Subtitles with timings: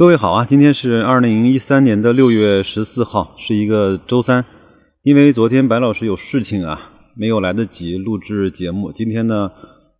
[0.00, 4.46] 各位好啊，今天是二零一三年的六月十四号，是一个周三。
[5.02, 8.90] 因为昨天白老师有事情啊，没有来得及录制节目。
[8.92, 9.50] 今天呢，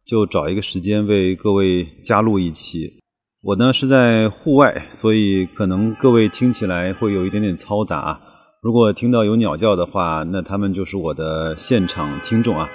[0.06, 2.94] 就找一个时间为各位加录一期。
[3.42, 8.20] 我呢是在户外，所以可能各位听起来会有一点点嘈杂啊。
[8.62, 12.70] 如果听到有鸟叫的话，那他们就是我的现场听众啊。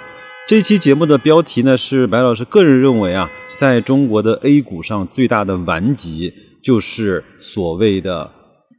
[0.46, 6.32] 这期节目的标题呢是白老师个人认为啊，在中国的 A 股上最大的顽疾。
[6.66, 8.28] 就是所谓的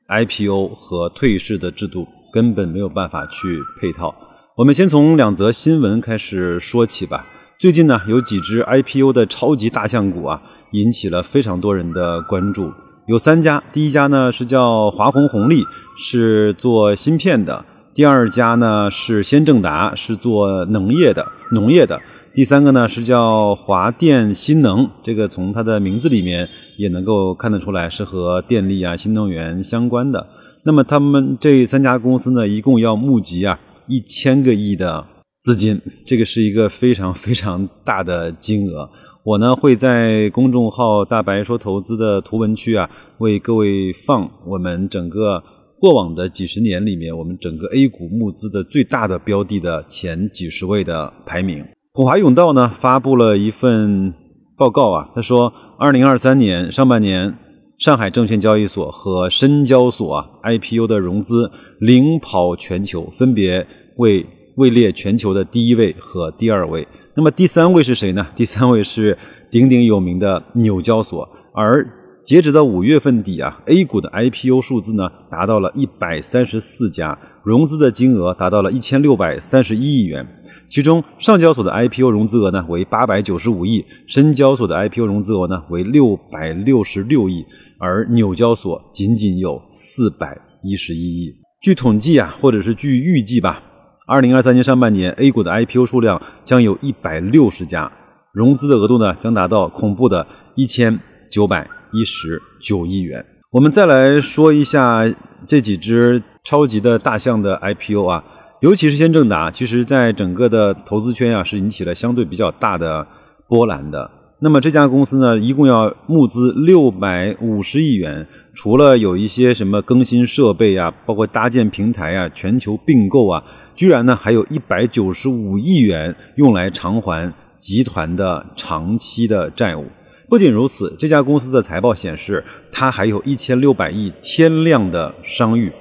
[0.10, 4.14] IPO 和退市的制度根本没有办法去配套。
[4.58, 7.26] 我们先从两则新闻开始说起吧。
[7.58, 10.42] 最近呢，有几只 IPO 的超级大象股啊，
[10.74, 12.74] 引起了非常多人的关注。
[13.08, 15.64] 有三家，第一家呢是叫华虹红利，
[15.98, 21.98] 是做芯片的；第二家呢是先正达，是做农业的，农业的。
[22.38, 26.48] 第三个呢是叫华电新能，这个从它的名字里面
[26.78, 30.24] 也能够看得出来是和电力啊、新能源相关的。
[30.64, 35.04] 那么他们这三家公司呢，一共要募集啊一千个亿的
[35.42, 38.88] 资金，这个是一个非常非常大的金额。
[39.24, 45.44] 我呢会在公众号“大白说投资”的图文区啊，为各位放我们整个
[45.80, 51.66] 过往的几十年里面，我们整个 A 股募资的最大的标的的前几十位的排名。
[51.98, 54.14] 普华永道呢发布了一份
[54.56, 57.36] 报告啊，他说，二零二三年上半年，
[57.80, 64.24] 上海证券交易所和深交所啊 IPO 的融资领跑全球，分别位
[64.58, 66.88] 位列全球的第一位和第二位。
[67.16, 68.28] 那么第三位是谁呢？
[68.36, 69.18] 第三位是
[69.50, 71.84] 鼎鼎有名的纽交所，而。
[72.28, 80.28] 截止到五月份底啊，A 股的 IPO 数字呢达到了一百三十四家，融资的金额达到了一千六百三十一亿元。
[80.68, 87.46] 其中，上交所的 IPO 融资额呢为八百九十五亿，深交所的 IPO 融资额呢为六百六十六亿，
[87.80, 91.34] 而纽交所仅仅有四百一十一亿。
[91.62, 93.64] 据统计啊，或者是据预计吧，
[94.06, 97.90] 二零二三年上半年 A 股的 IPO 数量将有一百六十家，
[98.34, 101.00] 融资的额度呢将达到恐怖的一千
[101.32, 101.66] 九百。
[101.92, 103.26] 一十九亿元。
[103.52, 105.04] 我们再来说一下
[105.46, 108.24] 这几只超级的大象的 IPO 啊，
[108.62, 113.08] 尤其是先正达，其实在整个的投资圈啊是引起了相对比较大的
[113.48, 114.12] 波澜的。
[114.40, 123.44] 那么这家公司呢，一共要募资六百五十亿元，除了有一些什么更新设备啊，包括搭建平台啊，全球并购啊，
[123.76, 129.86] 居然呢还有一百九十五亿元用来偿还集团的长期的债务。
[130.30, 135.72] 不仅如此，这家公司的财报显示，它还有一千六百亿天量的商誉，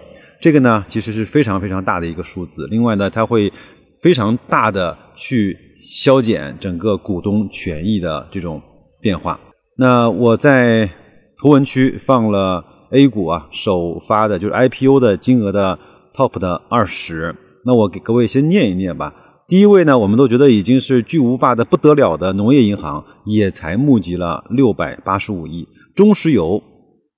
[0.40, 2.68] 这个呢其实是非常非常大的一个数字。
[2.70, 3.52] 另外呢，它会
[4.00, 8.62] 非常大的去削减整个股东权益的这种
[9.00, 9.40] 变化。
[9.76, 10.88] 那我在
[11.38, 15.76] 图文区放了 A 股啊首发的就是 IPO 的金额的
[16.14, 17.34] Top 的二十，
[17.64, 19.12] 那我给各位先念一念吧。
[19.48, 25.68] 第一位呢，我们都觉得已经是巨无霸的不得了的农业银行，也才募集了六百八十五亿。
[25.94, 26.60] 中石油，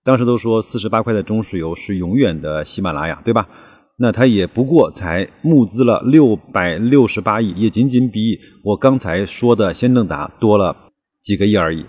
[0.05, 3.49] 当时都说四十八块的中石油是永远的喜马拉雅，对吧？
[3.97, 10.77] 那它也不过才募资了六百六十八亿，也仅仅比我刚才说的先正达多了
[11.23, 11.87] 几个亿而已。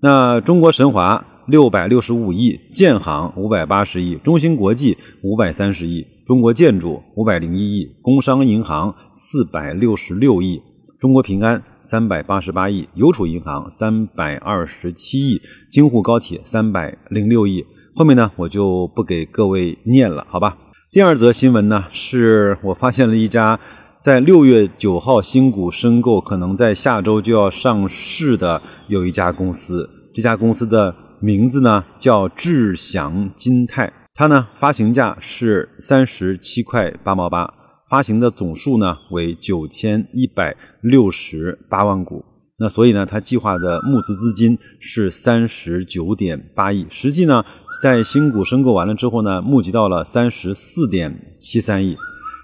[0.00, 1.26] 那中国神华。
[1.52, 10.62] 六百六十五亿，建行五百八十亿，中芯国际五百三十亿，中国建筑五百零一亿，工商银行四百六十六亿，
[10.98, 17.62] 中国平安三百八十八亿，邮储银行三百二十七亿，京沪高铁三百零六亿。
[17.94, 20.56] 后面呢，我就不给各位念了，好吧？
[20.90, 23.60] 第二则新闻呢，是我发现了一家
[24.00, 30.96] 在六月九号新股申购，可能在下周就要上市的有一家公司，这家公司的。
[31.22, 37.48] 名字呢叫智祥金泰，它呢发行价是三十七块八毛八，
[37.88, 42.24] 发行的总数呢为九千一百六十八万股。
[42.58, 47.44] 那所以呢，它计划的募资资金是三十九点八亿，实际呢
[47.80, 51.96] 在新股申购完了之后呢，募集到了三十四点七三亿。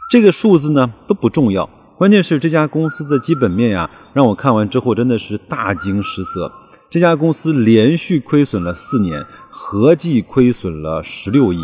[0.08, 6.52] 这个数字呢都不重要，关键是这家公司的基本面呀，让我看完之后真的是大惊失色。
[6.90, 11.58] 这家公司连续亏损了四年，合计亏损了十六亿。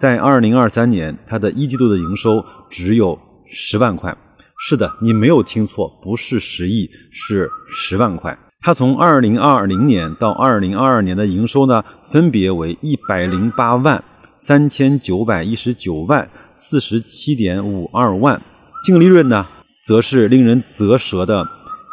[0.00, 3.16] 在二零二三年，它的一季度的营收只有
[3.46, 4.16] 十万块。
[4.58, 8.36] 是的，你没有听错，不是十亿，是十万块。
[8.60, 14.02] 它从二零二零年到二零二二年的营收呢，分别为一百零八万、
[14.36, 18.42] 三千九百一十九万、四十七点五二万，
[18.82, 19.46] 净利润呢，
[19.86, 21.48] 则是令人啧舌的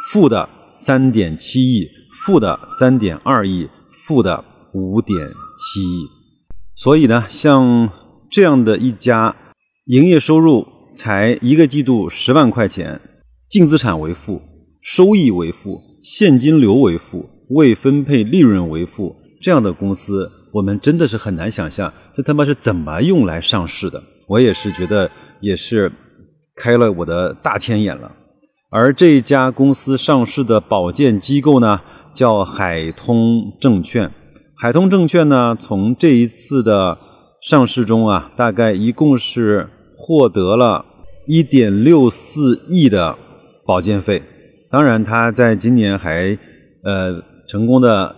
[0.10, 1.88] 负的三点七亿。
[2.24, 5.18] 负的三点二亿，负的五点
[5.58, 6.08] 七亿，
[6.76, 7.90] 所以呢，像
[8.32, 9.36] 这样的一家
[9.86, 13.02] 营业收入才一个季度十万块钱，
[13.50, 14.42] 净资产为负，
[14.82, 24.02] 收益为负，现金流为负，未分配利润为负，这样的公司，我们真的是很难想象，这他妈是怎么用来上市的？
[24.28, 25.12] 我也是觉得，
[25.42, 25.92] 也是
[26.56, 28.12] 开了我的大天眼了。
[28.72, 31.80] 而这家公司上市的保荐机构呢，
[32.16, 34.10] 叫海通证券。
[34.56, 36.98] 海通证券呢，从这一次的
[37.42, 40.86] 上市中啊，大概一共是获得了
[41.28, 43.16] 一点六四亿的
[43.66, 44.24] 保荐费。
[44.72, 46.38] 当然，他在今年还
[46.84, 48.16] 呃成功的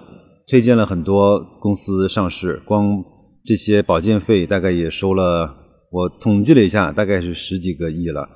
[0.47, 3.03] 推荐了很多公司上市，光
[3.43, 5.55] 这些保荐费大概也收了，
[5.91, 8.29] 我统计了一下，大概是十几个亿了。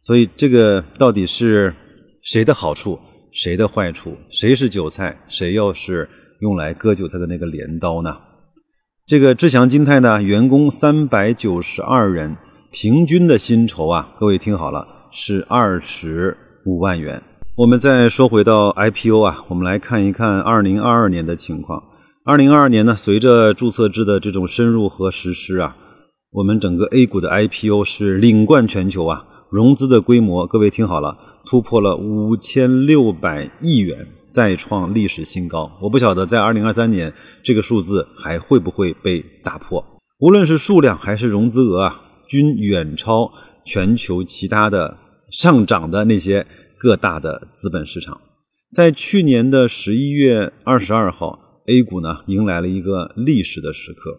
[0.00, 1.74] 所以，这个到底是
[2.22, 2.98] 谁的好处，
[3.32, 4.14] 谁的坏处？
[4.28, 6.06] 谁是韭菜，谁又是
[6.40, 8.14] 用来割韭菜的那个镰刀呢？
[9.06, 12.36] 这个志祥金泰呢，员工三百九十二人，
[12.70, 16.36] 平均的薪酬啊，各位听好了，是二十
[16.66, 17.22] 五万元。
[17.56, 21.82] 我们再说回到 IPO 啊，我们来看一看二零二二年的情况。
[22.24, 25.76] 二零二二年呢，随着注册制的这种深入和实施啊，
[26.30, 29.24] 我们整个 A 股的 IPO 是领冠全球啊。
[29.50, 31.14] 融资的规模，各位听好了，
[31.44, 35.70] 突破了五千六百亿元，再创历史新高。
[35.80, 37.12] 我不晓得在二零二三年
[37.42, 39.84] 这个数字还会不会被打破。
[40.18, 43.32] 无论是数量还是融资额啊，均远超
[43.64, 44.96] 全球其他的
[45.30, 46.46] 上涨的那些
[46.78, 48.20] 各大的资本市场。
[48.72, 54.18] 在去年的十一月二十二号，A 股呢迎来了一个历史的时刻，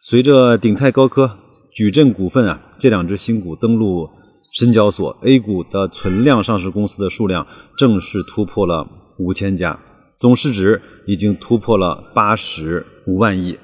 [0.00, 1.30] 随着鼎泰高科、
[1.74, 4.08] 矩阵股份啊这两只新股登陆。
[4.52, 7.46] 深交所 A 股的存量上市公司的数量
[7.78, 8.86] 正式突破了
[9.18, 9.80] 五千家，
[10.18, 13.58] 总市值已经突破了八十五万亿。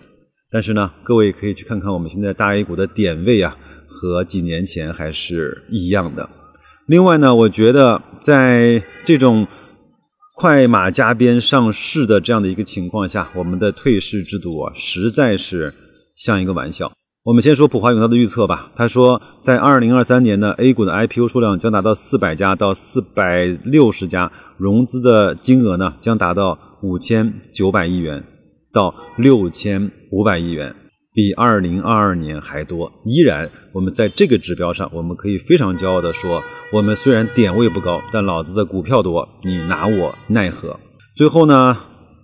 [0.50, 3.54] 但是呢，各位可以去看看我们现在大 A 股的点位啊，
[3.86, 6.26] 和几年前还是一样的。
[6.86, 9.46] 另外呢，我觉得在这种
[10.36, 15.74] 快马加鞭上市的这样的一个情况下，我们的退市制度啊，实在是
[16.16, 16.90] 像一个玩笑。
[17.28, 18.70] 我们先说普华永道的预测吧。
[18.74, 28.24] 他说，在二零二三年呢，A 股的 IPO 数量将达到四百家到四百六十家，融资的金额呢将达到五千九百亿元
[28.72, 30.74] 到六千五百亿元，
[31.12, 32.90] 比二零二二年还多。
[33.04, 36.42] 依然，我们在这个指标上，我们可以非常骄傲的说，
[36.72, 40.80] 我们虽然点位不高，但老子的股票多，你拿我奈何？
[41.14, 41.76] 最后呢，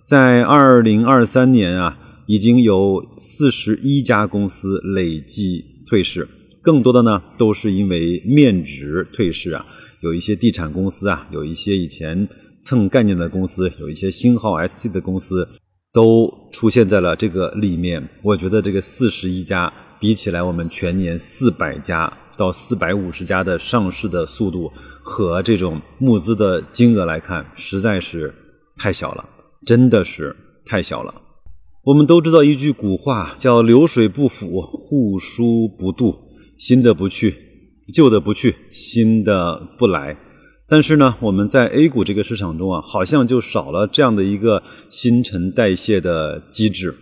[0.03, 1.99] 在二零二三年啊。
[2.27, 6.27] 已经有四十一家公司累计退市，
[6.61, 9.65] 更多的呢都是因为面值退市啊。
[10.01, 12.27] 有一些地产公司啊，有一些以前
[12.61, 15.47] 蹭概念的公司，有一些星号 ST 的公司，
[15.93, 18.07] 都出现在了这个里面。
[18.21, 28.33] 我觉得这个四十一家比起来，我们全年四百家到四百五十家的上市的速度和这种募资的金额来看，实在是
[28.77, 29.27] 太小了，
[29.65, 30.35] 真的是
[30.65, 31.13] 太小了。
[31.85, 36.17] 我们都知道一句古话，叫“流水不腐，户枢不蠹”，
[36.57, 37.35] 新的不去，
[37.93, 40.17] 旧的不去，新的不来。
[40.67, 46.97] 但是呢，我们在 A 股这个市场中啊，好像就少了这样的一个新陈代谢的机制。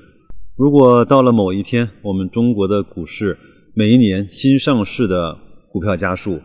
[0.58, 3.38] 如果到了某一天，我们中国的股市
[3.74, 5.38] 每一年新上市的
[5.72, 6.42] 股票家数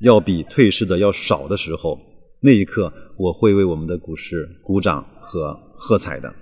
[0.00, 1.98] 要比退市的要少的时候，
[2.40, 6.34] 那一刻我会为我们的股市鼓掌和喝彩的。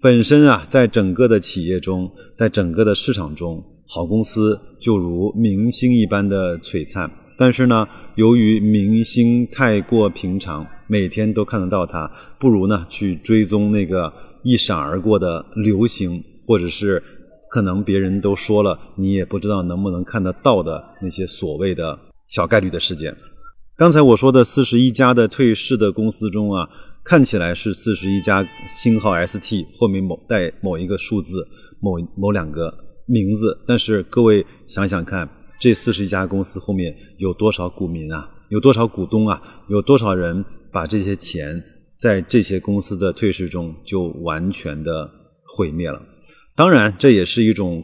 [0.00, 7.10] 本身啊，在整个的企业中，在整个的市场中，好公司就如明星一般的璀璨。
[7.36, 14.12] 但是呢，由于明星太过平常，每天都看得到他，不如呢去追踪那个
[14.44, 17.02] 一闪而过的流行，或者是
[17.50, 23.16] 可能别人都说了，你也不知道能不能看得到的那些所谓的小概率的事件。
[23.76, 26.68] 刚才我说的四十一家的退市的公司中啊。
[27.10, 31.44] 看起来是四十一家星号 ST 后面某带某一个数字，
[31.80, 32.72] 某某两个
[33.04, 38.30] 名字，但是各位想想看，这四十一家公司后面有多少股民啊？
[38.50, 39.42] 有多少股东啊？
[39.68, 41.60] 有多少人把这些钱
[41.98, 45.10] 在这些公司的退市中就完全的
[45.56, 46.00] 毁灭了？
[46.54, 47.82] 当然，这也是一种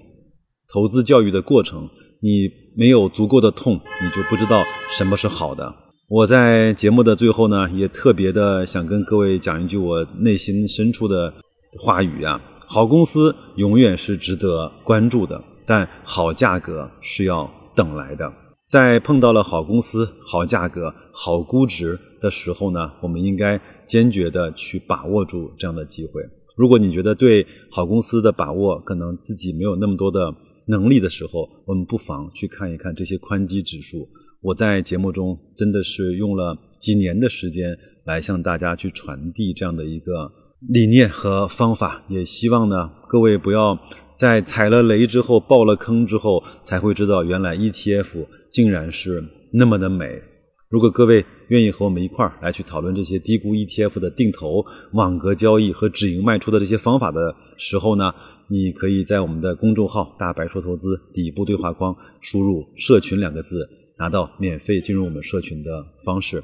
[0.72, 1.90] 投资教育的过程。
[2.22, 4.62] 你没有足够的痛，你就不知道
[4.96, 5.85] 什么是好的。
[6.08, 11.34] 我在节目的最后呢，也特别的想跟各位讲一句我内心深处的
[11.80, 18.32] 话语啊：好公司永远是值得关注的，但好价格是要等来的。
[18.68, 26.22] 在碰到了好公司、好价格、好估值的时候呢，我们应该坚决的去把握住这样的机会。
[26.56, 30.32] 如果你觉得对好公司的把握可能自己没有那么多的
[30.68, 34.08] 能力的时候，我们不妨去看一看这些宽基指数。
[34.46, 40.30] 我在节目中真的是用了几年的时间来向大家去传递这样的一个
[40.68, 43.76] 理念和方法，也希望呢各位不要
[44.14, 50.22] 在踩了雷之后、爆了坑之后才会知道原来 ETF 竟然是那么的美。
[50.68, 58.14] 如果各位愿意和我们一块儿来去讨论这些低估 ETF 的定投、网格交易和止盈卖出的这些方法的时候呢，
[58.48, 63.68] 你可以在我们的公众号“大白说投资”底部对话框输入“社群”两个字。
[63.98, 66.42] 拿到免费进入我们社群的方式，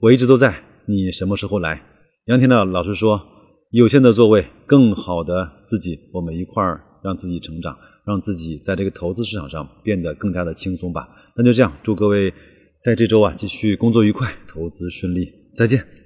[0.00, 0.62] 我一直都在。
[0.86, 1.80] 你什么时候来？
[2.26, 3.20] 杨天的老师说，
[3.72, 11.08] 有限的座位，更好的自己，我们一块儿让自己成长，让自己在这个投资市场上变得更加的轻松吧。
[11.36, 12.32] 那就这样，祝各位
[12.82, 16.01] 在这周啊继续工作愉快，投资顺利，再见。